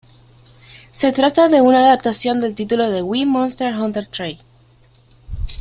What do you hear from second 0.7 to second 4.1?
Se trata de una adaptación del título de Wii Monster Hunter